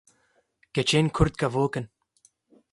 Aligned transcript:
Keçên 0.73 1.07
kurd 1.15 1.33
kevok 1.39 1.73
in. 1.79 1.85